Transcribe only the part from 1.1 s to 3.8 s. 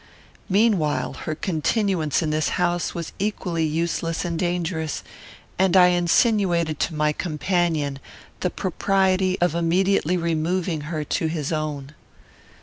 her continuance in this house was equally